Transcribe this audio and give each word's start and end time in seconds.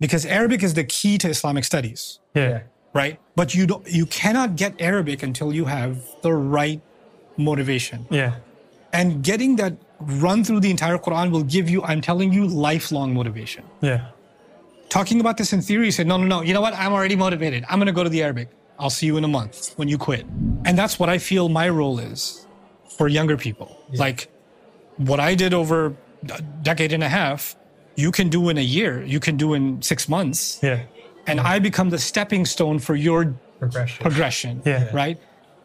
because 0.00 0.24
Arabic 0.26 0.62
is 0.62 0.74
the 0.74 0.84
key 0.84 1.18
to 1.18 1.28
Islamic 1.28 1.64
studies, 1.64 2.20
Yeah. 2.34 2.60
right? 2.94 3.18
But 3.36 3.54
you 3.54 3.66
don't, 3.66 3.86
you 3.90 4.06
cannot 4.06 4.56
get 4.56 4.74
Arabic 4.80 5.22
until 5.22 5.52
you 5.52 5.64
have 5.66 5.98
the 6.22 6.32
right 6.32 6.80
motivation. 7.36 8.06
Yeah. 8.10 8.36
And 8.92 9.22
getting 9.22 9.56
that 9.56 9.74
run 10.00 10.44
through 10.44 10.60
the 10.60 10.70
entire 10.70 10.98
Quran 10.98 11.30
will 11.30 11.42
give 11.42 11.68
you, 11.68 11.82
I'm 11.82 12.00
telling 12.00 12.32
you, 12.32 12.46
lifelong 12.46 13.12
motivation. 13.14 13.64
Yeah. 13.80 14.08
Talking 14.88 15.20
about 15.20 15.36
this 15.36 15.52
in 15.52 15.60
theory, 15.60 15.86
you 15.86 15.92
said, 15.92 16.06
no, 16.06 16.16
no, 16.16 16.24
no, 16.26 16.40
you 16.42 16.54
know 16.54 16.60
what? 16.62 16.74
I'm 16.74 16.92
already 16.92 17.16
motivated. 17.16 17.64
I'm 17.68 17.78
going 17.78 17.86
to 17.86 17.92
go 17.92 18.02
to 18.04 18.08
the 18.10 18.22
Arabic. 18.22 18.48
I'll 18.78 18.90
see 18.90 19.06
you 19.06 19.16
in 19.16 19.24
a 19.24 19.28
month 19.28 19.72
when 19.76 19.88
you 19.88 19.98
quit. 19.98 20.24
And 20.64 20.78
that's 20.78 20.98
what 20.98 21.08
I 21.08 21.18
feel 21.18 21.48
my 21.48 21.68
role 21.68 21.98
is 21.98 22.46
for 22.96 23.08
younger 23.08 23.36
people. 23.36 23.76
Like 23.92 24.30
what 24.96 25.20
I 25.20 25.34
did 25.34 25.52
over 25.52 25.94
a 26.32 26.40
decade 26.62 26.92
and 26.92 27.02
a 27.04 27.08
half, 27.08 27.56
you 27.98 28.12
can 28.12 28.28
do 28.28 28.48
in 28.48 28.56
a 28.58 28.68
year, 28.78 29.02
you 29.02 29.18
can 29.18 29.36
do 29.36 29.54
in 29.54 29.82
six 29.82 30.08
months. 30.08 30.60
Yeah. 30.62 30.82
And 31.26 31.40
I 31.40 31.58
become 31.58 31.90
the 31.90 31.98
stepping 31.98 32.46
stone 32.46 32.78
for 32.78 32.94
your 32.94 33.34
Progression. 33.58 34.02
progression. 34.02 34.62
Yeah. 34.64 34.88
Right. 34.94 35.18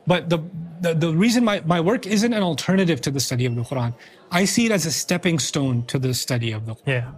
But 0.08 0.30
the, 0.30 0.40
the 0.82 0.94
the 0.96 1.12
reason 1.14 1.44
my, 1.46 1.62
my 1.74 1.80
work 1.80 2.08
isn't 2.08 2.34
an 2.34 2.44
alternative 2.44 3.00
to 3.02 3.12
the 3.12 3.20
study 3.20 3.46
of 3.46 3.54
the 3.56 3.62
Quran. 3.62 3.94
I 4.32 4.46
see 4.46 4.66
it 4.66 4.72
as 4.72 4.86
a 4.88 4.92
stepping 4.92 5.38
stone 5.40 5.86
to 5.92 6.00
the 6.00 6.14
study 6.14 6.52
of 6.52 6.66
the 6.66 6.74
Quran. 6.74 6.88
Yeah. 6.88 7.12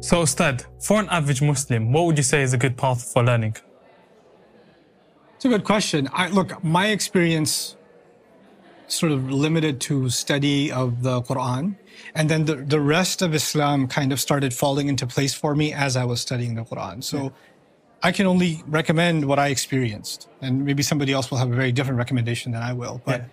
So, 0.00 0.22
Ustad, 0.22 0.66
for 0.80 1.00
an 1.00 1.08
average 1.08 1.40
Muslim, 1.40 1.92
what 1.92 2.04
would 2.06 2.18
you 2.18 2.24
say 2.24 2.42
is 2.42 2.52
a 2.52 2.58
good 2.58 2.76
path 2.76 3.10
for 3.12 3.24
learning? 3.24 3.56
It's 5.42 5.46
a 5.46 5.48
good 5.58 5.64
question. 5.64 6.08
I 6.12 6.28
look, 6.28 6.62
my 6.62 6.90
experience 6.90 7.74
sort 8.86 9.10
of 9.10 9.28
limited 9.28 9.80
to 9.80 10.08
study 10.08 10.70
of 10.70 11.02
the 11.02 11.20
Quran. 11.22 11.74
And 12.14 12.28
then 12.30 12.44
the, 12.44 12.54
the 12.54 12.78
rest 12.78 13.22
of 13.22 13.34
Islam 13.34 13.88
kind 13.88 14.12
of 14.12 14.20
started 14.20 14.54
falling 14.54 14.86
into 14.86 15.04
place 15.04 15.34
for 15.34 15.56
me 15.56 15.72
as 15.72 15.96
I 15.96 16.04
was 16.04 16.20
studying 16.20 16.54
the 16.54 16.62
Quran. 16.62 17.02
So 17.02 17.32
I 18.04 18.12
can 18.12 18.26
only 18.26 18.62
recommend 18.68 19.24
what 19.24 19.40
I 19.40 19.48
experienced. 19.48 20.28
And 20.40 20.64
maybe 20.64 20.84
somebody 20.84 21.12
else 21.12 21.28
will 21.28 21.38
have 21.38 21.50
a 21.50 21.56
very 21.56 21.72
different 21.72 21.98
recommendation 21.98 22.52
than 22.52 22.62
I 22.62 22.72
will. 22.72 23.02
But 23.04 23.22
Yeah. 23.22 23.26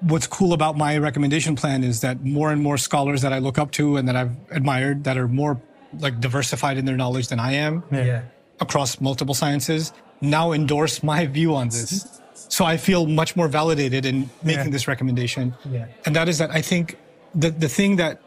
what's 0.00 0.26
cool 0.26 0.52
about 0.52 0.76
my 0.76 0.98
recommendation 0.98 1.56
plan 1.56 1.82
is 1.82 2.02
that 2.02 2.22
more 2.22 2.52
and 2.52 2.62
more 2.62 2.76
scholars 2.76 3.22
that 3.22 3.32
I 3.32 3.38
look 3.38 3.58
up 3.58 3.70
to 3.70 3.96
and 3.96 4.06
that 4.06 4.16
I've 4.16 4.36
admired 4.50 5.04
that 5.04 5.16
are 5.16 5.28
more 5.28 5.62
like 5.98 6.20
diversified 6.20 6.76
in 6.76 6.84
their 6.84 6.98
knowledge 6.98 7.28
than 7.28 7.40
I 7.40 7.52
am 7.52 7.84
Yeah. 7.90 8.24
across 8.60 9.00
multiple 9.00 9.32
sciences 9.32 9.90
now 10.20 10.52
endorse 10.52 11.02
my 11.02 11.26
view 11.26 11.54
on 11.54 11.68
this. 11.68 12.20
So 12.34 12.64
I 12.64 12.76
feel 12.76 13.06
much 13.06 13.36
more 13.36 13.48
validated 13.48 14.04
in 14.06 14.30
making 14.42 14.66
Yeah. 14.66 14.70
this 14.70 14.86
recommendation. 14.88 15.54
Yeah. 15.70 15.86
And 16.06 16.14
that 16.16 16.28
is 16.28 16.38
that 16.38 16.50
I 16.50 16.60
think 16.62 16.96
the, 17.34 17.50
the 17.50 17.68
thing 17.68 17.96
that, 17.96 18.20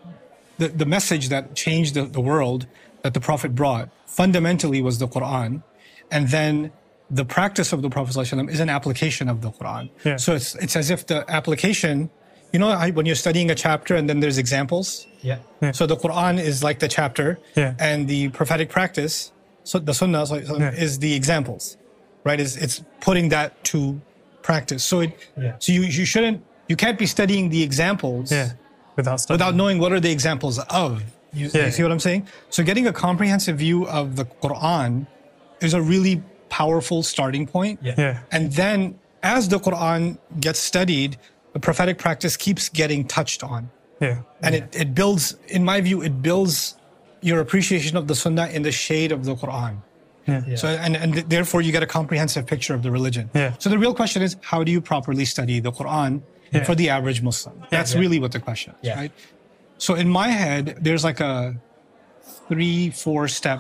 the, 0.57 0.67
the 0.69 0.85
message 0.85 1.29
that 1.29 1.55
changed 1.55 1.93
the, 1.93 2.03
the 2.03 2.21
world 2.21 2.65
that 3.03 3.13
the 3.13 3.19
Prophet 3.21 3.53
brought 3.55 3.89
fundamentally 4.05 4.81
was 4.81 4.97
the 4.97 5.07
Quran. 5.07 5.61
And 6.11 6.27
then 6.29 6.71
the 7.09 7.23
practice 7.25 7.71
of 7.73 7.81
the 7.81 7.89
Prophet 7.89 8.15
ﷺ 8.15 8.49
is 8.49 8.59
an 8.59 8.69
application 8.69 9.29
of 9.29 9.41
the 9.41 9.51
Quran. 9.51 9.89
Yeah. 10.03 10.17
So 10.17 10.35
it's, 10.35 10.55
it's 10.55 10.75
as 10.75 10.89
if 10.89 11.05
the 11.07 11.23
application, 11.29 12.09
you 12.51 12.59
know, 12.59 12.75
when 12.91 13.05
you're 13.05 13.15
studying 13.15 13.49
a 13.51 13.55
chapter 13.55 13.95
and 13.95 14.09
then 14.09 14.19
there's 14.19 14.37
examples. 14.37 15.05
Yeah. 15.21 15.39
So 15.71 15.85
the 15.85 15.95
Quran 15.95 16.39
is 16.39 16.63
like 16.63 16.79
the 16.79 16.87
chapter, 16.87 17.39
Yeah. 17.55 17.75
and 17.79 18.07
the 18.07 18.29
prophetic 18.29 18.69
practice, 18.69 19.31
so 19.69 19.79
the 19.89 19.93
Sunnah 19.93 20.23
Yeah. 20.31 20.71
is 20.85 20.91
the 21.05 21.13
examples, 21.19 21.63
right? 22.27 22.39
Is 22.45 22.51
it's 22.65 22.77
putting 23.07 23.27
that 23.35 23.49
to 23.71 23.79
practice. 24.49 24.81
So 24.91 24.95
it, 25.05 25.11
Yeah. 25.45 25.55
so 25.63 25.67
you 25.75 25.81
you 25.99 26.05
shouldn't, 26.13 26.37
you 26.71 26.75
can't 26.83 26.97
be 27.03 27.07
studying 27.17 27.45
the 27.55 27.61
examples 27.69 28.31
Yeah. 28.31 28.51
Without 28.95 29.17
studying. 29.21 29.35
without 29.37 29.53
knowing 29.59 29.77
what 29.83 29.91
are 29.95 29.99
the 30.07 30.13
examples 30.17 30.55
of. 30.83 30.91
You, 31.39 31.49
Yeah. 31.53 31.65
you 31.65 31.71
see 31.77 31.83
what 31.85 31.91
I'm 31.95 31.99
saying? 32.09 32.21
So 32.55 32.59
getting 32.69 32.85
a 32.87 32.93
comprehensive 33.07 33.57
view 33.65 33.79
of 33.99 34.05
the 34.19 34.25
Quran 34.43 34.91
is 35.67 35.73
a 35.73 35.81
really 35.93 36.15
powerful 36.49 36.99
starting 37.13 37.45
point. 37.55 37.75
Yeah. 37.83 37.95
Yeah. 37.97 38.19
And 38.35 38.43
then 38.61 38.79
as 39.21 39.41
the 39.53 39.59
Quran 39.67 40.17
gets 40.45 40.59
studied, 40.71 41.11
the 41.53 41.59
prophetic 41.67 41.97
practice 42.05 42.33
keeps 42.45 42.63
getting 42.81 43.01
touched 43.17 43.41
on 43.53 43.61
Yeah. 43.99 44.17
and 44.43 44.51
it, 44.59 44.65
it 44.83 44.89
builds 44.99 45.23
in 45.57 45.63
my 45.71 45.77
view 45.87 45.97
it 46.09 46.15
builds 46.29 46.57
your 47.21 47.39
appreciation 47.39 47.97
of 47.97 48.07
the 48.07 48.15
sunnah 48.15 48.47
in 48.47 48.61
the 48.63 48.71
shade 48.71 49.11
of 49.11 49.25
the 49.25 49.35
quran 49.35 49.75
Yeah. 50.27 50.55
so 50.55 50.67
and, 50.67 50.95
and 50.95 51.13
therefore 51.35 51.61
you 51.61 51.71
get 51.71 51.83
a 51.83 51.91
comprehensive 51.99 52.45
picture 52.45 52.73
of 52.77 52.81
the 52.83 52.91
religion 52.91 53.29
Yeah. 53.33 53.53
so 53.59 53.69
the 53.69 53.79
real 53.79 53.93
question 54.01 54.21
is 54.21 54.35
how 54.51 54.63
do 54.63 54.71
you 54.71 54.81
properly 54.81 55.25
study 55.25 55.59
the 55.67 55.71
quran 55.71 56.21
Yeah. 56.51 56.63
for 56.67 56.75
the 56.75 56.87
average 56.89 57.21
muslim 57.29 57.55
that's 57.75 57.93
Yeah. 57.93 58.01
really 58.03 58.19
what 58.23 58.31
the 58.31 58.39
question 58.47 58.73
is 58.81 58.87
Yeah. 58.89 58.99
right 59.01 59.11
so 59.85 59.91
in 59.95 60.09
my 60.09 60.27
head 60.41 60.63
there's 60.85 61.03
like 61.09 61.19
a 61.31 61.55
three 62.49 62.89
four 62.91 63.27
step 63.27 63.59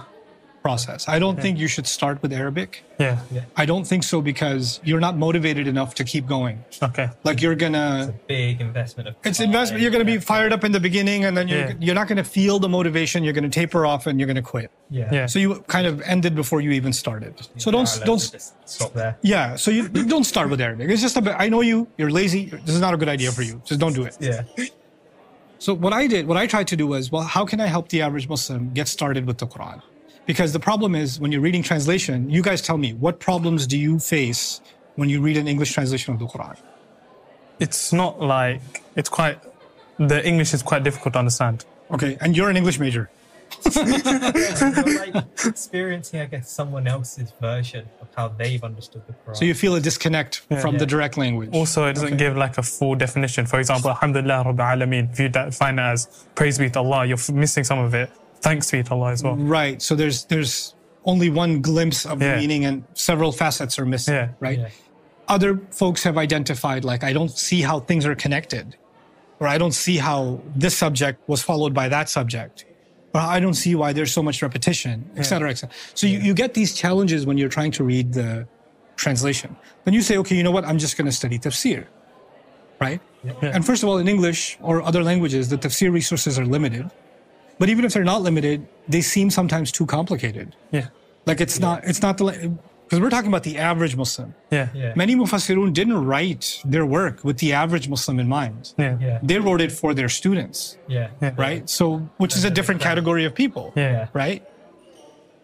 process 0.67 1.01
i 1.15 1.17
don't 1.23 1.39
think 1.43 1.53
you 1.63 1.69
should 1.73 1.87
start 1.97 2.15
with 2.23 2.31
arabic 2.41 2.71
Yeah. 2.99 3.19
i 3.63 3.65
don't 3.71 3.85
think 3.91 4.03
so 4.11 4.17
because 4.31 4.65
you're 4.89 5.03
not 5.07 5.15
motivated 5.25 5.65
enough 5.73 5.91
to 5.99 6.03
keep 6.11 6.25
going 6.37 6.55
Okay. 6.89 7.07
like 7.29 7.37
you're 7.43 7.59
gonna 7.65 7.87
Big 8.27 8.55
investment 8.69 9.05
of 9.09 9.13
it's 9.29 9.39
investment. 9.49 9.79
You're 9.81 9.93
going 9.95 10.05
to 10.07 10.11
be 10.15 10.19
fired 10.33 10.51
up 10.55 10.63
in 10.67 10.71
the 10.77 10.83
beginning, 10.89 11.19
and 11.27 11.33
then 11.37 11.45
you're, 11.51 11.65
Yeah. 11.67 11.85
you're 11.85 11.99
not 12.01 12.07
going 12.11 12.21
to 12.25 12.29
feel 12.37 12.55
the 12.65 12.71
motivation. 12.77 13.17
You're 13.25 13.37
going 13.39 13.49
to 13.51 13.55
taper 13.61 13.81
off, 13.91 14.01
and 14.07 14.13
you're 14.19 14.29
going 14.33 14.41
to 14.45 14.49
quit. 14.53 14.69
Yeah. 14.99 15.09
Yeah. 15.17 15.25
So 15.33 15.37
you 15.43 15.49
kind 15.75 15.85
of 15.91 15.95
ended 16.13 16.33
before 16.41 16.59
you 16.65 16.71
even 16.79 16.93
started. 17.03 17.33
So 17.63 17.67
don't 17.75 17.89
don't 18.09 18.21
just 18.35 18.53
stop 18.75 18.91
there. 18.99 19.13
yeah. 19.33 19.45
So 19.63 19.67
you, 19.77 19.83
you 19.97 20.05
don't 20.13 20.27
start 20.33 20.47
with 20.53 20.59
Arabic. 20.67 20.85
It's 20.93 21.01
just 21.07 21.17
a 21.21 21.23
bit. 21.27 21.33
I 21.45 21.47
know 21.53 21.61
you. 21.71 21.77
You're 21.99 22.13
lazy. 22.21 22.41
This 22.65 22.75
is 22.79 22.81
not 22.87 22.93
a 22.97 22.99
good 23.01 23.11
idea 23.17 23.31
for 23.37 23.43
you. 23.49 23.55
Just 23.69 23.79
don't 23.83 23.95
do 23.99 24.03
it. 24.09 24.13
Yeah. 24.19 24.41
So 25.65 25.69
what 25.85 25.93
I 26.01 26.03
did, 26.13 26.23
what 26.29 26.37
I 26.43 26.45
tried 26.53 26.67
to 26.73 26.77
do 26.81 26.85
was, 26.95 27.03
well, 27.13 27.23
how 27.35 27.43
can 27.51 27.59
I 27.65 27.67
help 27.75 27.85
the 27.93 27.99
average 28.07 28.27
Muslim 28.35 28.61
get 28.79 28.87
started 28.97 29.23
with 29.29 29.37
the 29.43 29.47
Quran? 29.53 29.79
Because 30.27 30.51
the 30.53 30.59
problem 30.59 30.93
is 30.93 31.19
when 31.19 31.31
you're 31.31 31.41
reading 31.41 31.63
translation, 31.63 32.29
you 32.29 32.41
guys 32.43 32.61
tell 32.61 32.77
me 32.77 32.93
what 32.93 33.19
problems 33.19 33.65
do 33.65 33.77
you 33.77 33.97
face 33.97 34.61
when 34.95 35.07
you 35.09 35.21
read 35.21 35.37
an 35.37 35.47
English 35.47 35.71
translation 35.73 36.13
of 36.13 36.19
the 36.19 36.27
Quran? 36.27 36.57
It's 37.59 37.91
not 37.93 38.19
like, 38.21 38.61
it's 38.95 39.09
quite, 39.09 39.39
the 39.97 40.25
English 40.27 40.53
is 40.53 40.61
quite 40.61 40.83
difficult 40.83 41.13
to 41.13 41.19
understand. 41.19 41.65
Okay, 41.91 42.17
and 42.21 42.35
you're 42.35 42.49
an 42.49 42.57
English 42.57 42.77
major. 42.77 43.09
You're 43.73 43.85
like 45.13 45.15
experiencing, 45.45 46.19
I 46.19 46.25
guess, 46.25 46.51
someone 46.51 46.85
else's 46.87 47.31
version 47.39 47.87
of 48.01 48.09
how 48.15 48.27
they've 48.27 48.61
understood 48.61 49.03
the 49.07 49.13
Quran. 49.13 49.37
So 49.37 49.45
you 49.45 49.53
feel 49.53 49.75
a 49.75 49.79
disconnect 49.79 50.39
from 50.61 50.73
Yeah. 50.73 50.79
the 50.79 50.85
direct 50.85 51.17
language. 51.17 51.51
Also, 51.53 51.85
it 51.87 51.93
doesn't 51.93 52.17
give 52.17 52.35
like 52.35 52.57
a 52.57 52.63
full 52.63 52.95
definition. 52.95 53.45
For 53.45 53.59
example, 53.59 53.89
Alhamdulillah 53.91 54.43
Rabbil 54.47 54.57
Alameen, 54.75 55.11
if 55.13 55.19
you 55.21 55.29
define 55.29 55.79
it 55.79 55.83
as 55.83 56.25
praise 56.35 56.57
be 56.57 56.69
to 56.71 56.79
Allah, 56.79 57.05
you're 57.05 57.17
missing 57.31 57.63
some 57.63 57.79
of 57.79 57.93
it. 57.93 58.11
Thanks 58.41 58.69
be 58.71 58.83
to 58.83 58.91
Allah 58.93 59.11
as 59.11 59.23
well. 59.23 59.35
Right. 59.35 59.81
So 59.81 59.95
there's 59.95 60.25
there's 60.25 60.75
only 61.05 61.29
one 61.29 61.61
glimpse 61.61 62.05
of 62.05 62.21
Yeah. 62.21 62.35
the 62.35 62.41
meaning 62.41 62.65
and 62.65 62.83
several 62.93 63.31
facets 63.31 63.79
are 63.79 63.85
missing. 63.85 64.13
Yeah. 64.13 64.29
Right. 64.39 64.59
Yeah. 64.59 64.69
Other 65.27 65.59
folks 65.71 66.03
have 66.03 66.17
identified 66.17 66.83
like 66.85 67.03
I 67.03 67.13
don't 67.13 67.31
see 67.31 67.61
how 67.61 67.79
things 67.79 68.05
are 68.05 68.15
connected. 68.15 68.75
Or 69.39 69.47
I 69.47 69.57
don't 69.59 69.73
see 69.73 69.97
how 69.97 70.41
this 70.55 70.75
subject 70.75 71.27
was 71.29 71.43
followed 71.43 71.73
by 71.73 71.87
that 71.89 72.09
subject. 72.09 72.65
Or 73.13 73.21
I 73.21 73.39
don't 73.39 73.53
see 73.53 73.75
why 73.75 73.93
there's 73.93 74.11
so 74.11 74.23
much 74.23 74.41
repetition, 74.41 75.09
et 75.15 75.23
cetera, 75.23 75.51
et 75.51 75.59
cetera. 75.59 75.75
So 75.93 76.07
you, 76.07 76.17
you 76.19 76.33
get 76.33 76.55
these 76.55 76.73
challenges 76.73 77.25
when 77.27 77.37
you're 77.37 77.49
trying 77.49 77.71
to 77.73 77.83
read 77.83 78.13
the 78.13 78.47
translation. 78.95 79.55
Then 79.83 79.93
you 79.93 80.01
say, 80.01 80.17
okay, 80.17 80.35
you 80.35 80.41
know 80.43 80.49
what? 80.51 80.65
I'm 80.65 80.79
just 80.79 80.97
going 80.97 81.05
to 81.05 81.11
study 81.11 81.37
tafsir. 81.37 81.85
Right? 82.81 82.99
Yeah. 83.23 83.33
And 83.41 83.63
first 83.65 83.83
of 83.83 83.89
all, 83.89 83.97
in 83.99 84.07
English 84.07 84.57
or 84.61 84.81
other 84.81 85.03
languages, 85.03 85.49
the 85.49 85.57
tafsir 85.57 85.91
resources 85.93 86.39
are 86.39 86.45
limited. 86.45 86.89
But 87.59 87.69
even 87.69 87.85
if 87.85 87.93
they're 87.93 88.03
not 88.03 88.21
limited, 88.21 88.67
they 88.87 89.01
seem 89.01 89.29
sometimes 89.29 89.71
too 89.71 89.85
complicated. 89.85 90.55
Yeah. 90.71 90.87
Like 91.25 91.41
it's 91.41 91.59
not, 91.59 91.83
it's 91.85 92.01
not 92.01 92.17
the, 92.17 92.25
because 92.85 92.99
we're 93.01 93.09
talking 93.09 93.27
about 93.27 93.43
the 93.43 93.57
average 93.57 93.95
Muslim. 93.97 94.33
Yeah. 94.51 94.69
Yeah. 94.73 94.93
Many 94.95 95.15
Mufassirun 95.15 95.73
didn't 95.73 96.05
write 96.05 96.61
their 96.63 96.85
work 96.85 97.23
with 97.23 97.37
the 97.39 97.51
average 97.53 97.89
Muslim 97.89 98.19
in 98.19 98.27
mind. 98.29 98.73
Yeah. 98.77 98.97
Yeah. 99.01 99.19
They 99.23 99.39
wrote 99.39 99.59
it 99.59 99.71
for 99.71 99.93
their 99.93 100.07
students, 100.07 100.77
Yeah. 100.87 101.09
right? 101.35 101.67
So, 101.69 101.97
which 102.17 102.35
is 102.35 102.43
a 102.45 102.49
different 102.49 102.79
category 102.81 103.25
of 103.25 103.33
people, 103.35 103.73
Yeah. 103.75 104.07
right? 104.13 104.41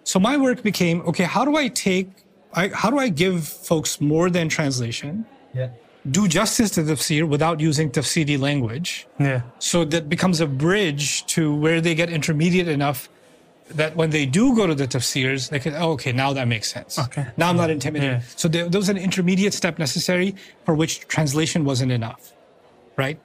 So 0.05 0.19
my 0.19 0.37
work 0.37 0.63
became, 0.63 1.01
okay, 1.01 1.23
how 1.23 1.43
do 1.45 1.55
I 1.57 1.67
take, 1.69 2.09
I, 2.53 2.67
how 2.69 2.89
do 2.89 2.99
I 2.99 3.09
give 3.09 3.45
folks 3.47 3.99
more 3.99 4.29
than 4.29 4.47
translation, 4.49 5.25
Yeah. 5.53 5.69
Do 6.09 6.27
justice 6.27 6.69
to 6.71 6.83
the 6.83 6.93
tafsir 6.93 7.27
without 7.27 7.59
using 7.59 7.89
tafsiri 7.89 8.39
language? 8.39 9.07
Yeah. 9.19 9.41
So 9.59 9.85
that 9.85 10.09
becomes 10.09 10.41
a 10.41 10.47
bridge 10.47 11.25
to 11.27 11.55
where 11.55 11.81
they 11.81 11.95
get 11.95 12.09
intermediate 12.09 12.67
enough 12.67 13.09
that 13.69 13.95
when 13.95 14.09
they 14.09 14.25
do 14.25 14.55
go 14.55 14.67
to 14.67 14.75
the 14.75 14.87
tafsirs, 14.87 15.49
they 15.49 15.59
can, 15.59 15.73
oh, 15.75 15.91
okay, 15.91 16.11
now 16.11 16.33
that 16.33 16.47
makes 16.47 16.71
sense. 16.71 16.99
Okay. 16.99 17.25
Now 17.37 17.49
I'm 17.49 17.57
not 17.57 17.69
intimidated. 17.69 18.19
Yeah. 18.19 18.27
So 18.35 18.47
there, 18.47 18.67
there 18.69 18.79
was 18.79 18.89
an 18.89 18.97
intermediate 18.97 19.53
step 19.53 19.79
necessary 19.79 20.35
for 20.65 20.75
which 20.75 21.07
translation 21.07 21.63
wasn't 21.63 21.91
enough, 21.91 22.33
right? 22.97 23.19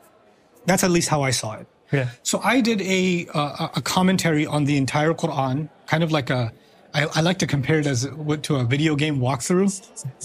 That's 0.65 0.85
at 0.85 0.91
least 0.91 1.09
how 1.09 1.23
I 1.23 1.31
saw 1.31 1.55
it. 1.55 1.67
Yeah. 1.93 2.11
So 2.23 2.41
I 2.45 2.61
did 2.61 2.81
a, 2.83 3.27
uh, 3.35 3.69
a 3.75 3.83
commentary 3.83 4.47
on 4.47 4.65
the 4.65 4.77
entire 4.77 5.13
Quran, 5.13 5.69
kind 5.87 6.05
of 6.05 6.13
like 6.13 6.31
a, 6.31 6.53
I, 6.95 7.05
I 7.17 7.21
like 7.21 7.39
to 7.41 7.47
compare 7.47 7.79
it 7.79 7.87
as 7.87 8.09
with- 8.11 8.43
to 8.43 8.57
a 8.57 8.65
video 8.65 8.97
game 8.97 9.19
walkthrough. 9.19 9.69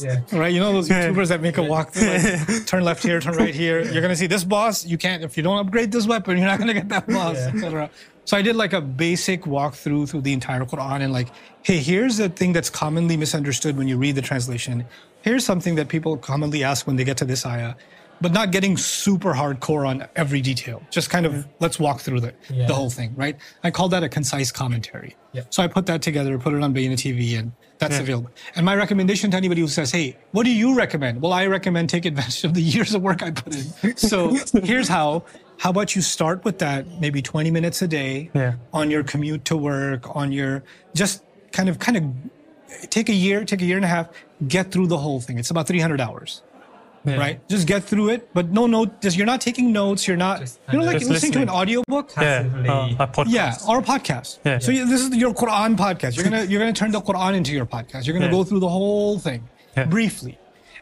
Yeah. 0.01 0.21
Right, 0.37 0.53
you 0.53 0.59
know 0.59 0.71
those 0.73 0.87
YouTubers 0.89 1.27
that 1.27 1.41
make 1.41 1.57
a 1.57 1.61
walkthrough, 1.61 2.47
like, 2.47 2.65
turn 2.71 2.83
left 2.83 3.03
here, 3.03 3.19
turn 3.19 3.35
right 3.35 3.53
here. 3.53 3.81
You're 3.83 4.01
gonna 4.01 4.15
see 4.15 4.27
this 4.27 4.43
boss. 4.43 4.85
You 4.85 4.97
can't 4.97 5.23
if 5.23 5.35
you 5.37 5.43
don't 5.43 5.57
upgrade 5.57 5.91
this 5.91 6.07
weapon, 6.07 6.37
you're 6.37 6.47
not 6.47 6.59
gonna 6.59 6.73
get 6.73 6.89
that 6.89 7.05
boss, 7.07 7.35
Yeah. 7.35 7.51
etc. 7.53 7.89
So 8.25 8.37
I 8.37 8.41
did 8.41 8.55
like 8.55 8.71
a 8.71 8.79
basic 8.79 9.41
walkthrough 9.41 10.07
through 10.09 10.21
the 10.21 10.31
entire 10.31 10.61
Quran 10.63 11.01
and 11.01 11.11
like, 11.11 11.27
hey, 11.63 11.77
here's 11.79 12.15
the 12.17 12.29
thing 12.29 12.53
that's 12.53 12.69
commonly 12.69 13.17
misunderstood 13.17 13.75
when 13.77 13.89
you 13.89 13.97
read 13.97 14.15
the 14.15 14.21
translation. 14.21 14.85
Here's 15.21 15.45
something 15.45 15.75
that 15.75 15.89
people 15.89 16.15
commonly 16.17 16.63
ask 16.63 16.87
when 16.87 16.95
they 16.95 17.03
get 17.03 17.17
to 17.17 17.25
this 17.25 17.45
ayah, 17.45 17.75
but 18.21 18.31
not 18.31 18.51
getting 18.51 18.77
super 18.77 19.33
hardcore 19.33 19.87
on 19.87 20.07
every 20.15 20.39
detail. 20.41 20.81
Just 20.89 21.09
kind 21.09 21.25
of 21.25 21.47
let's 21.59 21.79
walk 21.79 21.99
through 22.01 22.21
the, 22.21 22.33
Yeah. 22.49 22.67
the 22.67 22.73
whole 22.73 22.89
thing, 22.89 23.13
right? 23.15 23.37
I 23.63 23.71
call 23.71 23.89
that 23.89 24.03
a 24.03 24.09
concise 24.09 24.51
commentary. 24.51 25.15
Yeah. 25.33 25.43
So 25.49 25.61
I 25.63 25.67
put 25.67 25.85
that 25.87 26.01
together, 26.01 26.37
put 26.37 26.53
it 26.53 26.61
on 26.63 26.73
Bayyinah 26.73 26.93
TV, 26.97 27.37
and 27.37 27.51
that's 27.79 27.95
Yeah. 27.95 28.01
available. 28.01 28.29
And 28.55 28.65
my 28.65 28.75
recommendation 28.75 29.31
to 29.31 29.37
anybody 29.37 29.61
who 29.61 29.67
says, 29.67 29.91
"Hey, 29.91 30.15
what 30.31 30.43
do 30.43 30.51
you 30.51 30.75
recommend?" 30.75 31.21
Well, 31.21 31.33
I 31.33 31.47
recommend 31.47 31.89
take 31.89 32.05
advantage 32.05 32.43
of 32.45 32.53
the 32.53 32.61
years 32.75 32.93
of 32.93 33.01
work 33.01 33.21
I 33.23 33.31
put 33.31 33.55
in. 33.55 33.97
So 33.97 34.35
here's 34.63 34.87
how. 34.87 35.23
How 35.57 35.69
about 35.69 35.95
you 35.95 36.01
start 36.01 36.43
with 36.45 36.59
that, 36.59 36.85
maybe 36.99 37.21
20 37.21 37.51
minutes 37.51 37.81
a 37.81 37.87
day 37.87 38.29
Yeah. 38.33 38.53
on 38.73 38.89
your 38.91 39.03
commute 39.03 39.45
to 39.45 39.57
work, 39.57 40.15
on 40.15 40.31
your 40.31 40.63
just 40.93 41.23
kind 41.51 41.69
of 41.69 41.79
kind 41.79 41.97
of 41.97 42.03
take 42.89 43.07
a 43.09 43.13
year, 43.13 43.45
take 43.45 43.61
a 43.61 43.65
year 43.65 43.75
and 43.77 43.85
a 43.85 43.89
half, 43.89 44.07
get 44.47 44.71
through 44.71 44.87
the 44.87 44.97
whole 44.97 45.21
thing. 45.21 45.37
It's 45.37 45.51
about 45.51 45.67
300 45.67 46.01
hours. 46.01 46.41
Yeah. 47.05 47.17
Right? 47.17 47.49
Just 47.49 47.67
get 47.67 47.83
through 47.83 48.09
it, 48.09 48.29
but 48.33 48.49
no 48.51 48.65
note. 48.65 49.01
Just, 49.01 49.17
you're 49.17 49.25
not 49.25 49.41
taking 49.41 49.73
notes. 49.73 50.07
You're 50.07 50.15
not. 50.15 50.39
Just 50.39 50.59
you 50.71 50.79
know, 50.79 50.85
like 50.85 50.95
of- 50.95 51.01
Just 51.01 51.11
listening 51.11 51.31
to 51.33 51.39
an 51.41 51.47
listening. 51.47 51.61
audiobook. 51.83 52.13
Yeah. 52.15 52.47
Uh, 52.71 52.95
a 53.03 53.07
podcast. 53.07 53.25
Yeah, 53.29 53.55
or 53.67 53.79
a 53.79 53.81
podcast. 53.81 54.39
Yeah. 54.45 54.59
So 54.59 54.71
you, 54.71 54.85
this 54.87 55.01
is 55.01 55.15
your 55.15 55.33
Quran 55.33 55.75
podcast. 55.75 56.15
You're 56.15 56.23
gonna 56.23 56.43
you're 56.49 56.61
gonna 56.61 56.71
turn 56.71 56.91
the 56.91 57.01
Quran 57.01 57.35
into 57.35 57.51
your 57.51 57.65
podcast. 57.65 58.05
You're 58.07 58.13
gonna 58.13 58.27
Yeah. 58.27 58.31
go 58.39 58.43
through 58.45 58.61
the 58.61 58.69
whole 58.69 59.19
thing 59.19 59.43
Yeah. 59.75 59.85
briefly, 59.85 60.37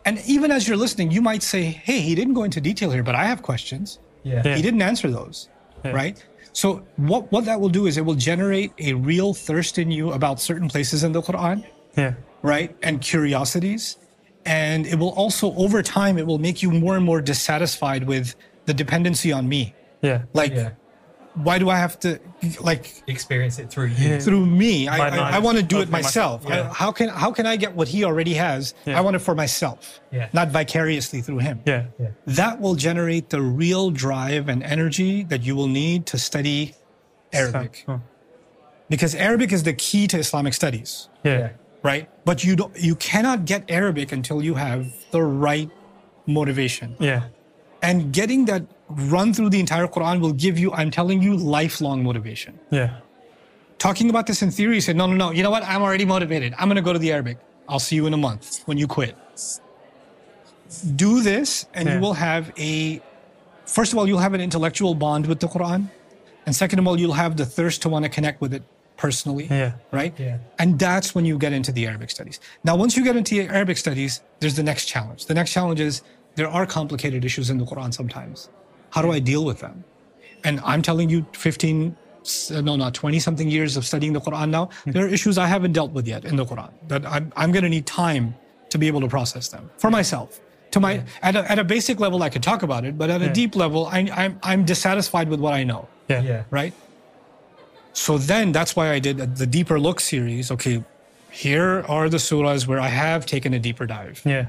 and 0.06 0.20
even 0.28 0.52
as 0.52 0.68
you're 0.68 0.78
listening, 0.78 1.10
you 1.10 1.22
might 1.24 1.42
say, 1.42 1.64
"Hey, 1.64 2.00
he 2.02 2.14
didn't 2.14 2.36
go 2.36 2.44
into 2.44 2.62
detail 2.62 2.92
here, 2.92 3.04
but 3.04 3.16
I 3.16 3.26
have 3.26 3.42
questions. 3.42 3.98
Yeah. 4.24 4.44
Yeah. 4.46 4.56
He 4.58 4.62
didn't 4.62 4.84
answer 4.84 5.10
those, 5.10 5.50
Yeah. 5.84 5.92
right?" 5.94 6.24
So 6.54 6.84
what 6.98 7.32
what 7.32 7.46
that 7.46 7.60
will 7.60 7.70
do 7.80 7.88
is 7.88 7.98
it 7.98 8.06
will 8.06 8.22
generate 8.32 8.74
a 8.78 8.94
real 8.94 9.34
thirst 9.34 9.80
in 9.80 9.90
you 9.90 10.12
about 10.12 10.40
certain 10.40 10.68
places 10.70 11.04
in 11.04 11.14
the 11.14 11.22
Quran, 11.24 11.64
Yeah. 11.98 12.14
right, 12.44 12.76
and 12.84 13.02
curiosities, 13.02 13.98
and 14.46 14.86
it 14.88 14.98
will 14.98 15.12
also 15.14 15.54
over 15.56 15.82
time 15.82 16.18
it 16.18 16.26
will 16.26 16.40
make 16.40 16.62
you 16.64 16.72
more 16.72 16.96
and 16.96 17.06
more 17.06 17.22
dissatisfied 17.22 18.06
with 18.06 18.36
the 18.66 18.74
dependency 18.74 19.32
on 19.32 19.48
me. 19.48 19.74
Yeah. 20.02 20.24
Like, 20.34 20.54
Yeah. 20.54 20.72
why 21.36 21.60
do 21.60 21.70
I 21.70 21.78
have 21.78 22.00
to 22.02 22.20
like 22.60 22.92
Experience 23.08 23.58
it 23.60 23.70
through 23.70 23.88
you. 23.88 24.20
through 24.20 24.46
me. 24.46 24.88
I, 24.88 24.98
I, 24.98 25.36
I 25.36 25.40
want 25.40 25.58
to 25.58 25.64
do 25.64 25.80
it 25.80 25.90
myself. 25.90 26.44
myself. 26.44 26.72
I- 26.72 26.74
how 26.74 26.92
can 26.92 27.10
how 27.10 27.32
can 27.32 27.46
I 27.46 27.56
get 27.56 27.76
what 27.76 27.88
he 27.88 28.04
already 28.04 28.34
has? 28.34 28.74
Yeah. 28.86 28.98
I 28.98 29.02
want 29.02 29.16
it 29.16 29.20
for 29.20 29.36
myself, 29.36 30.02
Yeah. 30.12 30.28
not 30.34 30.50
vicariously 30.50 31.22
through 31.22 31.40
him. 31.40 31.62
Yeah. 31.66 31.86
Yeah. 32.00 32.08
That 32.26 32.60
will 32.60 32.76
generate 32.76 33.30
the 33.30 33.42
real 33.42 33.92
drive 33.92 34.50
and 34.50 34.62
energy 34.64 35.24
that 35.26 35.42
you 35.44 35.56
will 35.56 35.68
need 35.68 36.06
to 36.08 36.18
study 36.18 36.74
Arabic, 37.32 37.86
Oh. 37.88 38.02
because 38.90 39.16
Arabic 39.16 39.54
is 39.54 39.64
the 39.64 39.74
key 39.74 40.08
to 40.08 40.18
Islamic 40.18 40.54
studies, 40.54 41.08
Yeah. 41.24 41.52
Right? 41.84 42.10
But 42.26 42.44
you 42.44 42.56
don't 42.56 42.76
you 42.78 42.96
cannot 42.96 43.46
get 43.46 43.70
Arabic 43.70 44.12
until 44.12 44.42
you 44.44 44.54
have 44.56 44.94
the 45.12 45.22
right 45.24 45.70
motivation. 46.28 46.96
Yeah. 47.00 47.24
And 47.82 48.14
getting 48.14 48.46
that 48.46 48.64
run 48.90 49.34
through 49.34 49.50
the 49.50 49.60
entire 49.60 49.88
Quran 49.88 50.20
will 50.22 50.34
give 50.34 50.60
you, 50.60 50.72
I'm 50.74 50.92
telling 50.92 51.22
you, 51.24 51.36
lifelong 51.36 52.04
motivation. 52.04 52.60
Yeah. 52.70 53.00
talking 53.80 54.12
about 54.12 54.28
this 54.28 54.44
in 54.44 54.52
theory, 54.52 54.76
you 54.76 54.82
said, 54.82 54.96
no, 54.96 55.08
no, 55.08 55.16
no, 55.16 55.32
you 55.32 55.42
know 55.42 55.50
what? 55.50 55.64
I'm 55.64 55.82
already 55.82 56.06
motivated. 56.06 56.54
I'm 56.60 56.68
going 56.68 56.76
to 56.76 56.84
go 56.84 56.94
to 56.94 57.00
the 57.00 57.12
Arabic. 57.12 57.40
I'll 57.68 57.80
see 57.80 57.96
you 57.96 58.06
in 58.06 58.14
a 58.14 58.18
month 58.18 58.62
when 58.68 58.78
you 58.78 58.86
quit. 58.86 59.16
Do 60.96 61.22
this, 61.22 61.66
and 61.74 61.88
Yeah. 61.88 61.96
you 61.96 62.00
will 62.02 62.14
have 62.14 62.52
a, 62.58 63.02
first 63.66 63.92
of 63.92 63.98
all, 63.98 64.08
you'll 64.08 64.20
have 64.20 64.34
an 64.36 64.42
intellectual 64.42 64.94
bond 64.94 65.26
with 65.26 65.40
the 65.40 65.48
Quran. 65.48 65.90
And 66.46 66.56
second 66.56 66.80
of 66.80 66.88
all, 66.88 67.00
you'll 67.00 67.14
have 67.26 67.38
the 67.38 67.46
thirst 67.46 67.82
to 67.84 67.90
want 67.90 68.04
to 68.06 68.10
connect 68.10 68.40
with 68.40 68.54
it 68.54 68.64
personally. 69.02 69.48
Yeah. 69.50 69.72
Right? 69.92 70.14
Yeah. 70.20 70.38
And 70.60 70.78
that's 70.78 71.16
when 71.16 71.26
you 71.26 71.36
get 71.46 71.54
into 71.54 71.72
the 71.72 71.88
Arabic 71.88 72.12
studies. 72.12 72.40
Now, 72.64 72.76
once 72.84 72.96
you 72.96 73.04
get 73.04 73.16
into 73.16 73.34
the 73.36 73.48
Arabic 73.60 73.78
studies, 73.78 74.22
there's 74.40 74.56
the 74.62 74.68
next 74.72 74.86
challenge. 74.86 75.26
The 75.26 75.34
next 75.34 75.52
challenge 75.52 75.80
is 75.80 76.04
there 76.36 76.48
are 76.48 76.66
complicated 76.68 77.26
issues 77.26 77.50
in 77.50 77.58
the 77.58 77.66
Quran 77.66 77.92
sometimes. 77.92 78.50
How 78.92 79.02
do 79.02 79.12
I 79.12 79.20
deal 79.20 79.44
with 79.44 79.60
them? 79.60 79.84
And 80.44 80.60
I'm 80.72 80.84
telling 80.90 81.10
you, 81.10 81.26
15, 81.34 81.96
no, 82.68 82.76
not 82.76 82.94
20 82.94 83.20
something 83.20 83.50
years 83.50 83.76
of 83.76 83.86
studying 83.86 84.14
the 84.14 84.22
Quran 84.22 84.50
now, 84.52 84.66
hmm. 84.84 84.92
there 84.92 85.06
are 85.06 85.10
issues 85.18 85.40
I 85.40 85.48
haven't 85.48 85.74
dealt 85.74 85.92
with 85.98 86.08
yet 86.08 86.24
in 86.24 86.36
the 86.36 86.46
Quran 86.46 86.72
that 86.88 87.04
I'm, 87.06 87.34
I'm 87.36 87.52
going 87.52 87.64
to 87.64 87.70
need 87.70 87.88
time 87.88 88.36
to 88.70 88.78
be 88.78 88.86
able 88.88 89.02
to 89.02 89.08
process 89.08 89.48
them 89.50 89.72
for 89.78 89.90
myself. 89.90 90.40
To 90.72 90.80
my, 90.80 91.04
at, 91.22 91.36
a, 91.36 91.52
at 91.52 91.60
a 91.60 91.66
basic 91.66 92.00
level, 92.00 92.22
I 92.24 92.30
could 92.30 92.44
talk 92.44 92.62
about 92.64 92.86
it, 92.86 92.98
but 92.98 93.10
at 93.10 93.22
a 93.22 93.26
Yeah. 93.26 93.34
deep 93.34 93.56
level, 93.56 93.88
I, 93.88 94.00
I'm, 94.22 94.40
I'm 94.44 94.64
dissatisfied 94.64 95.28
with 95.28 95.40
what 95.46 95.54
I 95.54 95.64
know 95.66 95.90
Yeah. 96.08 96.22
Yeah. 96.22 96.44
right? 96.60 96.74
So 97.94 98.18
then 98.18 98.52
that's 98.52 98.76
why 98.76 98.92
I 98.92 99.00
did 99.00 99.36
the 99.36 99.46
deeper 99.48 99.80
look 99.80 100.00
series. 100.00 100.52
Okay, 100.52 100.84
here 101.32 101.84
are 101.88 102.10
the 102.10 102.18
surahs 102.18 102.68
where 102.68 102.80
I 102.80 102.88
have 102.88 103.26
taken 103.26 103.54
a 103.54 103.60
deeper 103.60 103.86
dive. 103.86 104.22
Yeah. 104.26 104.48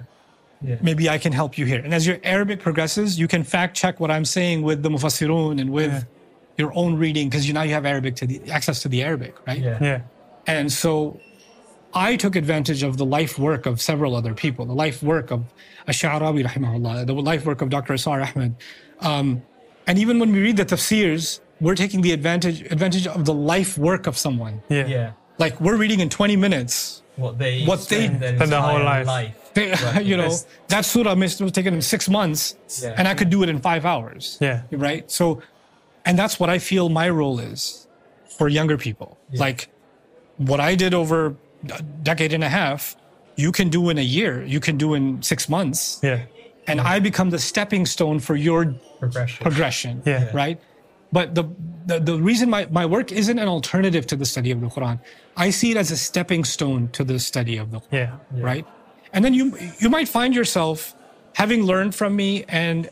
Yeah. 0.64 0.76
Maybe 0.80 1.08
I 1.10 1.18
can 1.18 1.32
help 1.32 1.58
you 1.58 1.64
here. 1.66 1.80
And 1.80 1.92
as 1.92 2.06
your 2.06 2.18
Arabic 2.22 2.60
progresses, 2.60 3.18
you 3.18 3.26
can 3.26 3.42
fact 3.42 3.76
check 3.76 3.98
what 3.98 4.12
I'm 4.12 4.24
saying 4.24 4.62
with 4.62 4.82
the 4.84 4.90
mufassirun 4.90 5.60
and 5.60 5.70
with 5.70 5.92
Yeah. 5.92 6.02
your 6.56 6.72
own 6.76 6.94
reading 6.96 7.28
because 7.28 7.48
you 7.48 7.52
now 7.54 7.62
you 7.62 7.74
have 7.74 7.84
Arabic 7.84 8.14
to 8.16 8.26
the 8.28 8.40
access 8.50 8.80
to 8.82 8.88
the 8.88 9.02
Arabic, 9.02 9.34
right? 9.46 9.58
Yeah. 9.60 9.78
Yeah. 9.80 10.00
And 10.46 10.72
so 10.72 11.18
I 11.94 12.14
took 12.16 12.36
advantage 12.36 12.84
of 12.84 12.96
the 12.96 13.04
life 13.04 13.38
work 13.40 13.66
of 13.66 13.80
several 13.80 14.14
other 14.14 14.34
people, 14.34 14.64
the 14.64 14.72
life 14.74 15.02
work 15.02 15.32
of 15.32 15.42
Ash-Sha'rawi, 15.88 16.46
rahimahullah, 16.46 17.06
the 17.06 17.12
life 17.14 17.44
work 17.44 17.60
of 17.60 17.68
Dr. 17.68 17.94
Israr 17.94 18.22
Ahmed. 18.24 18.54
Um, 19.00 19.42
and 19.88 19.98
even 19.98 20.20
when 20.20 20.30
we 20.32 20.40
read 20.40 20.56
the 20.56 20.64
tafsirs, 20.64 21.40
we're 21.64 21.74
taking 21.84 22.00
the 22.06 22.12
advantage 22.18 22.58
advantage 22.76 23.06
of 23.06 23.24
the 23.24 23.34
life 23.52 23.72
work 23.88 24.06
of 24.10 24.14
someone. 24.18 24.54
Yeah. 24.68 24.86
Yeah. 24.96 25.12
Like 25.38 25.54
we're 25.60 25.76
reading 25.84 26.00
in 26.00 26.08
20 26.08 26.36
minutes. 26.36 27.02
What 27.16 27.38
they 27.38 27.64
What 27.70 27.80
they- 27.88 28.06
spend 28.06 28.20
their 28.22 28.36
Spend 28.36 28.52
their 28.52 28.60
whole 28.60 28.80
entire 28.80 29.04
life. 29.04 29.34
They, 29.54 29.70
working 29.84 30.06
you 30.10 30.16
know, 30.16 30.28
with. 30.28 30.46
that 30.68 30.84
surah 30.84 31.14
missed 31.14 31.40
was 31.40 31.52
taken 31.52 31.72
in 31.74 31.82
six 31.82 32.08
months, 32.08 32.56
Yeah. 32.82 32.94
and 32.98 33.06
I 33.06 33.14
could 33.14 33.30
do 33.30 33.42
it 33.44 33.48
in 33.48 33.58
five 33.60 33.84
hours. 33.92 34.38
Yeah. 34.40 34.62
Right. 34.88 35.10
So, 35.10 35.42
and 36.06 36.18
that's 36.18 36.36
what 36.40 36.48
I 36.56 36.58
feel 36.58 36.88
my 36.88 37.08
role 37.10 37.38
is 37.52 37.86
for 38.38 38.48
younger 38.48 38.76
people. 38.78 39.18
Like 39.44 39.68
what 40.38 40.58
I 40.60 40.74
did 40.74 40.94
over 40.94 41.36
a 41.68 41.82
decade 42.02 42.32
and 42.32 42.42
a 42.42 42.48
half, 42.48 42.96
you 43.36 43.52
can 43.52 43.68
do 43.68 43.90
in 43.90 43.98
a 43.98 44.08
year, 44.18 44.42
you 44.54 44.58
can 44.60 44.76
do 44.78 44.94
in 44.94 45.22
six 45.22 45.48
months, 45.48 46.00
Yeah. 46.02 46.22
and 46.66 46.80
I 46.80 46.98
become 47.00 47.30
the 47.30 47.38
stepping 47.38 47.84
stone 47.86 48.20
for 48.20 48.34
your 48.36 48.74
progression. 49.00 49.42
progression. 49.44 50.02
Yeah. 50.06 50.30
Right. 50.34 50.58
But 51.12 51.34
the, 51.34 51.44
the 51.86 52.00
the 52.00 52.16
reason 52.18 52.48
my, 52.50 52.66
my 52.70 52.86
work 52.86 53.12
isn't 53.12 53.38
an 53.38 53.48
alternative 53.48 54.06
to 54.08 54.16
the 54.16 54.24
study 54.24 54.50
of 54.50 54.60
the 54.60 54.68
Quran, 54.68 54.98
I 55.36 55.50
see 55.50 55.70
it 55.72 55.76
as 55.76 55.90
a 55.90 55.96
stepping 55.96 56.44
stone 56.44 56.88
to 56.92 57.04
the 57.04 57.18
study 57.18 57.56
of 57.58 57.70
the 57.70 57.80
Quran 57.80 57.92
Yeah. 57.92 58.16
right? 58.50 58.66
And 59.12 59.24
then 59.24 59.34
you 59.34 59.56
you 59.78 59.90
might 59.90 60.08
find 60.08 60.34
yourself 60.34 60.94
having 61.34 61.64
learned 61.64 61.94
from 61.94 62.16
me 62.16 62.44
and 62.48 62.88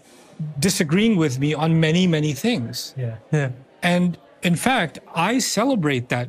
disagreeing 0.58 1.16
with 1.16 1.38
me 1.38 1.54
on 1.54 1.80
many 1.80 2.06
many 2.06 2.32
things. 2.34 2.94
Yeah. 2.96 3.16
Yeah. 3.32 3.50
And 3.82 4.18
in 4.42 4.56
fact, 4.56 4.98
I 5.14 5.38
celebrate 5.38 6.08
that 6.10 6.28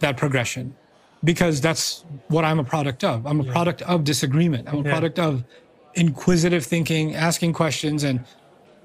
that 0.00 0.16
progression 0.16 0.74
because 1.24 1.60
that's 1.60 2.04
what 2.28 2.44
I'm 2.44 2.58
a 2.58 2.64
product 2.64 3.02
of. 3.02 3.26
I'm 3.26 3.40
a 3.40 3.44
product 3.56 3.80
of 3.82 4.04
disagreement. 4.04 4.68
I'm 4.68 4.80
a 4.80 4.82
Yeah. 4.84 4.90
product 4.96 5.18
of 5.18 5.44
inquisitive 5.94 6.64
thinking, 6.64 7.14
asking 7.14 7.52
questions 7.54 8.04
and 8.04 8.24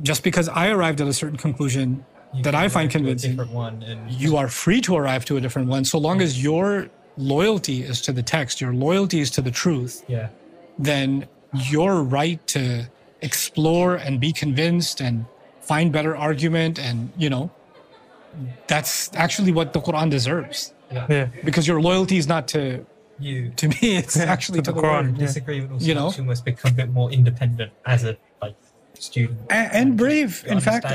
just 0.01 0.23
because 0.23 0.49
I 0.49 0.69
arrived 0.69 0.99
at 1.01 1.07
a 1.07 1.13
certain 1.13 1.37
conclusion 1.37 2.05
You 2.33 2.43
that 2.43 2.55
I 2.55 2.67
find 2.67 2.89
go 2.89 2.93
to 2.93 2.97
a 2.97 2.99
convincing, 2.99 3.31
different 3.31 3.51
one 3.51 3.83
and 3.83 4.11
you 4.11 4.37
are 4.37 4.47
free 4.47 4.81
to 4.81 4.95
arrive 4.95 5.23
to 5.25 5.37
a 5.37 5.41
different 5.41 5.67
one 5.69 5.85
so 5.85 5.97
long 5.99 6.21
as 6.21 6.43
your 6.43 6.89
loyalty 7.17 7.83
is 7.83 8.01
to 8.01 8.11
the 8.11 8.23
text, 8.23 8.59
your 8.59 8.73
loyalty 8.73 9.19
is 9.19 9.29
to 9.31 9.41
the 9.41 9.51
truth, 9.51 10.03
yeah. 10.07 10.29
then 10.79 11.27
your 11.53 12.01
right 12.01 12.45
to 12.47 12.89
explore 13.21 13.95
and 13.95 14.19
be 14.19 14.31
convinced 14.33 14.99
and 14.99 15.25
find 15.61 15.91
better 15.93 16.15
argument 16.17 16.77
and 16.79 17.11
you 17.17 17.29
know 17.29 17.49
that's 18.67 19.09
actually 19.15 19.51
what 19.51 19.73
the 19.73 19.79
Quran 19.79 20.09
deserves 20.09 20.73
Yeah. 20.91 21.05
Yeah. 21.09 21.27
because 21.45 21.67
your 21.67 21.79
loyalty 21.81 22.17
is 22.17 22.27
not 22.27 22.47
to 22.49 22.85
You 23.19 23.51
to 23.57 23.67
me 23.67 23.95
it's 24.01 24.17
actually 24.17 24.59
to 24.59 24.65
to, 24.65 24.71
the 24.71 24.81
the, 24.81 24.87
Quran, 24.87 25.03
word. 25.05 25.17
yeah. 25.19 25.25
disagree 25.27 25.61
with 25.61 25.71
also 25.71 25.85
You 25.85 25.93
know? 25.93 26.01
helps 26.01 26.17
you 26.17 26.23
almost 26.23 26.45
become 26.45 26.71
a 26.71 26.73
bit 26.73 26.89
more 26.89 27.11
independent 27.11 27.71
as 27.85 28.03
a 28.03 28.07
like 28.07 28.17
student. 28.99 29.37
and, 29.49 29.71
and 29.73 29.97
brave 29.97 30.43
in 30.47 30.59
fact 30.59 30.85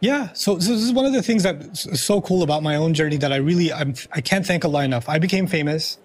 yeah 0.00 0.28
so, 0.32 0.58
so 0.58 0.72
this 0.72 0.82
is 0.82 0.92
one 0.92 1.06
of 1.06 1.12
the 1.12 1.22
things 1.22 1.42
that's 1.42 2.00
so 2.00 2.20
cool 2.20 2.42
about 2.42 2.62
my 2.62 2.76
own 2.76 2.92
journey 2.94 3.16
that 3.16 3.32
i 3.32 3.36
really 3.36 3.72
I'm, 3.72 3.94
i 4.12 4.20
can't 4.20 4.44
thank 4.46 4.64
allah 4.64 4.84
enough 4.84 5.08
i 5.08 5.18
became 5.18 5.46
famous 5.46 5.98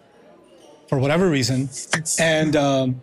for 0.88 0.98
whatever 1.00 1.30
reason 1.30 1.70
and 2.20 2.56
um, 2.56 3.02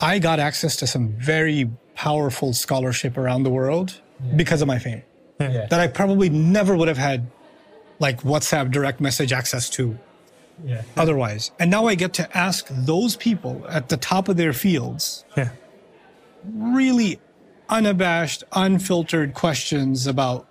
i 0.00 0.18
got 0.18 0.40
access 0.40 0.76
to 0.76 0.86
some 0.86 1.08
very 1.18 1.70
powerful 1.94 2.52
scholarship 2.52 3.16
around 3.18 3.42
the 3.42 3.50
world 3.50 4.00
because 4.36 4.62
of 4.62 4.68
my 4.68 4.78
fame 4.78 5.02
Yeah. 5.38 5.66
that 5.66 5.80
i 5.80 5.86
probably 5.86 6.30
never 6.30 6.76
would 6.76 6.88
have 6.88 6.98
had 6.98 7.26
like 7.98 8.22
whatsapp 8.22 8.70
direct 8.70 9.00
message 9.00 9.32
access 9.32 9.68
to 9.70 9.98
Yeah. 10.64 10.82
otherwise. 10.96 11.52
And 11.58 11.70
now 11.70 11.86
I 11.86 11.94
get 11.94 12.12
to 12.14 12.24
ask 12.36 12.66
those 12.70 13.16
people 13.16 13.64
at 13.68 13.88
the 13.88 13.96
top 13.98 14.28
of 14.30 14.36
their 14.38 14.52
fields 14.54 15.24
Yeah. 15.36 15.50
really 16.44 17.18
unabashed, 17.70 18.44
unfiltered 18.52 19.34
questions 19.34 20.06
about 20.06 20.46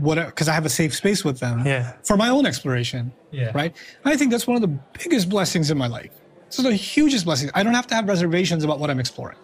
what, 0.00 0.16
because 0.26 0.48
I 0.48 0.52
have 0.52 0.66
a 0.66 0.70
safe 0.70 0.94
space 0.94 1.24
with 1.24 1.38
them 1.40 1.66
Yeah. 1.66 1.94
for 2.04 2.16
my 2.16 2.28
own 2.28 2.46
exploration. 2.46 3.12
Yeah. 3.30 3.50
Right. 3.54 3.74
I 4.04 4.16
think 4.16 4.30
that's 4.30 4.46
one 4.46 4.56
of 4.56 4.62
the 4.62 4.78
biggest 4.98 5.28
blessings 5.28 5.70
in 5.70 5.78
my 5.78 5.86
life. 5.86 6.10
It's 6.46 6.58
the 6.58 6.74
hugest 6.74 7.24
blessing. 7.24 7.50
I 7.54 7.62
don't 7.62 7.74
have 7.74 7.86
to 7.88 7.94
have 7.94 8.06
reservations 8.06 8.62
about 8.62 8.78
what 8.78 8.90
I'm 8.90 9.00
exploring, 9.00 9.38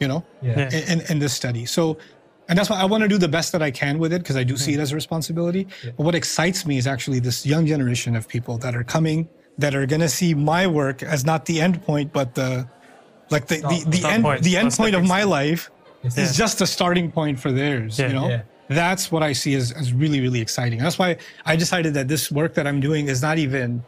you 0.00 0.08
know, 0.08 0.24
Yeah. 0.42 0.70
Yeah. 0.70 0.78
in, 0.78 1.00
in, 1.00 1.10
in 1.10 1.18
this 1.18 1.32
study. 1.34 1.66
So, 1.66 1.98
and 2.48 2.56
that's 2.56 2.70
why 2.70 2.80
I 2.80 2.84
want 2.84 3.02
to 3.02 3.08
do 3.08 3.18
the 3.18 3.28
best 3.28 3.50
that 3.52 3.62
I 3.62 3.72
can 3.72 3.98
with 3.98 4.12
it 4.12 4.22
because 4.22 4.36
I 4.36 4.44
do 4.44 4.56
see 4.56 4.70
it 4.70 4.74
mm-hmm. 4.74 4.82
as 4.82 4.92
a 4.92 4.94
responsibility. 4.94 5.66
But 5.96 6.04
what 6.04 6.14
excites 6.14 6.64
me 6.64 6.78
is 6.78 6.86
actually 6.86 7.18
this 7.18 7.44
young 7.44 7.66
generation 7.66 8.14
of 8.14 8.28
people 8.28 8.56
that 8.58 8.76
are 8.76 8.84
coming 8.84 9.28
that 9.58 9.74
are 9.74 9.86
going 9.86 10.02
to 10.02 10.08
see 10.08 10.34
my 10.34 10.66
work 10.66 11.02
as 11.02 11.24
not 11.24 11.46
the 11.46 11.60
end 11.60 11.82
point, 11.82 12.12
but 12.12 12.34
the 12.34 12.68
like 13.30 13.46
the 13.48 13.56
the, 13.56 13.84
the 13.88 13.96
Start 13.98 14.14
end 14.14 14.24
point. 14.24 14.42
the 14.42 14.56
end 14.56 14.72
Start 14.72 14.92
point 14.92 14.94
of 15.02 15.08
my 15.08 15.20
stone. 15.22 15.30
Yeah. 16.16 16.24
is 16.24 16.36
just 16.36 16.60
a 16.60 16.66
starting 16.66 17.10
point 17.10 17.38
for 17.40 17.50
theirs. 17.52 17.98
Yeah. 17.98 18.08
You 18.08 18.14
know, 18.14 18.28
Yeah. 18.28 18.42
that's 18.68 19.10
what 19.12 19.22
I 19.22 19.32
see 19.32 19.54
as, 19.54 19.72
as 19.72 19.92
really 19.92 20.20
really 20.20 20.40
exciting. 20.40 20.78
That's 20.78 20.98
why 20.98 21.16
I 21.44 21.56
decided 21.56 21.94
that 21.94 22.08
this 22.08 22.30
work 22.30 22.54
that 22.54 22.66
I'm 22.66 22.80
doing 22.80 23.08
is 23.08 23.22
not 23.22 23.38
even. 23.38 23.84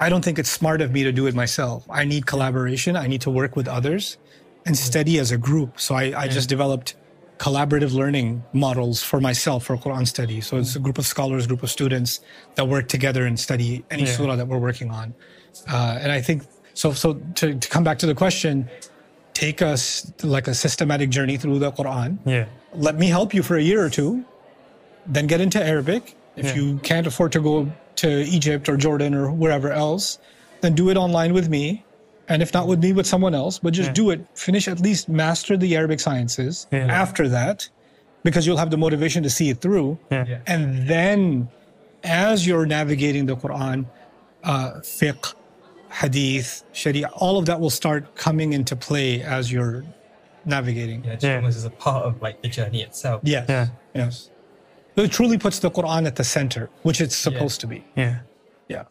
I 0.00 0.08
don't 0.08 0.24
think 0.24 0.38
it's 0.40 0.50
smart 0.50 0.80
of 0.80 0.90
me 0.90 1.04
to 1.04 1.12
do 1.12 1.26
it 1.26 1.34
myself. 1.34 1.86
I 1.88 2.04
need 2.04 2.26
collaboration. 2.26 2.96
I 2.96 3.06
need 3.06 3.20
to 3.22 3.30
work 3.30 3.54
with 3.54 3.68
others 3.68 4.18
and 4.66 4.76
study 4.76 5.18
as 5.18 5.30
a 5.30 5.38
group. 5.38 5.78
So 5.78 5.94
I, 5.94 6.22
I 6.22 6.26
just 6.28 6.48
developed 6.48 6.96
collaborative 7.38 7.92
learning 7.92 8.42
models 8.52 9.02
for 9.02 9.20
myself 9.20 9.64
for 9.64 9.76
Quran 9.76 10.06
study. 10.06 10.40
So 10.40 10.56
it's 10.56 10.74
a 10.74 10.80
group 10.80 10.98
of 10.98 11.06
scholars, 11.06 11.46
group 11.46 11.62
of 11.62 11.70
students 11.70 12.20
that 12.56 12.66
work 12.66 12.88
together 12.88 13.26
and 13.26 13.38
study 13.38 13.84
any 13.90 14.06
surah 14.06 14.36
that 14.36 14.46
we're 14.48 14.58
working 14.58 14.90
on. 14.90 15.14
Uh, 15.70 15.98
and 16.00 16.10
I 16.10 16.20
think 16.20 16.42
so. 16.74 16.92
So 16.92 17.14
to, 17.36 17.54
to 17.58 17.68
come 17.68 17.84
back 17.84 17.98
to 17.98 18.06
the 18.06 18.14
question, 18.14 18.68
take 19.34 19.60
us 19.62 20.12
like 20.22 20.46
a 20.48 20.54
systematic 20.54 21.10
journey 21.10 21.36
through 21.36 21.58
the 21.58 21.70
Quran. 21.72 22.18
Yeah. 22.24 22.46
Let 22.72 22.96
me 22.96 23.08
help 23.08 23.34
you 23.34 23.42
for 23.42 23.56
a 23.56 23.62
year 23.62 23.84
or 23.84 23.90
two, 23.90 24.24
then 25.06 25.26
get 25.26 25.40
into 25.40 25.62
Arabic. 25.62 26.16
If 26.36 26.46
Yeah. 26.46 26.54
you 26.54 26.78
can't 26.78 27.06
afford 27.06 27.32
to 27.32 27.40
go 27.40 27.70
to 27.96 28.08
Egypt 28.08 28.68
or 28.68 28.76
Jordan 28.76 29.14
or 29.14 29.30
wherever 29.30 29.70
else, 29.70 30.18
then 30.60 30.74
do 30.74 30.88
it 30.90 30.96
online 30.96 31.32
with 31.34 31.48
me. 31.48 31.84
And 32.28 32.42
if 32.42 32.54
not 32.54 32.66
with 32.66 32.80
me, 32.82 32.92
with 32.92 33.06
someone 33.06 33.34
else, 33.34 33.58
but 33.58 33.74
just 33.74 33.90
Yeah. 33.90 33.92
do 33.94 34.10
it. 34.10 34.24
Finish 34.34 34.66
at 34.66 34.80
least 34.80 35.08
master 35.08 35.56
the 35.56 35.76
Arabic 35.76 36.00
sciences 36.00 36.66
Yeah. 36.72 36.86
after 36.86 37.28
that, 37.28 37.68
because 38.22 38.46
you'll 38.46 38.56
have 38.56 38.70
the 38.70 38.78
motivation 38.78 39.22
to 39.24 39.30
see 39.30 39.50
it 39.50 39.60
through. 39.60 39.98
And 40.10 40.88
then, 40.88 41.48
as 42.02 42.46
you're 42.46 42.66
navigating 42.66 43.26
the 43.26 43.36
Quran, 43.36 43.84
uh, 44.42 44.80
fiqh, 44.82 45.34
hadith, 45.94 46.64
sharia, 46.72 47.08
all 47.14 47.38
of 47.38 47.46
that 47.46 47.60
will 47.60 47.70
start 47.70 48.16
coming 48.16 48.52
into 48.52 48.74
play 48.76 49.22
as 49.22 49.52
you're 49.52 49.84
navigating. 50.44 51.04
Yeah, 51.04 51.12
just 51.12 51.24
Yeah. 51.24 51.36
almost 51.36 51.56
as 51.56 51.64
a 51.64 51.70
part 51.70 52.04
of 52.04 52.20
like 52.20 52.42
the 52.42 52.48
journey 52.48 52.82
itself. 52.82 53.20
Yes. 53.24 53.46
Yeah. 53.48 53.68
Yes. 53.94 54.30
It 54.96 55.10
truly 55.12 55.38
puts 55.38 55.58
the 55.60 55.70
Quran 55.70 56.06
at 56.06 56.16
the 56.16 56.24
center, 56.24 56.68
which 56.82 57.00
it's 57.00 57.16
supposed 57.16 57.60
to 57.62 57.66
be. 57.66 57.84
Yeah. 57.96 58.18
Yeah. 58.68 58.84